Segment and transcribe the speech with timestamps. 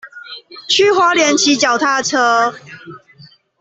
[0.67, 2.55] 去花蓮騎腳踏車